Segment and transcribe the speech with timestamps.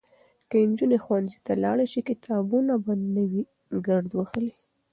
[0.49, 3.43] که نجونې ښوونځي ته لاړې شي نو کتابونه به نه وي
[3.87, 4.53] ګرد وهلي.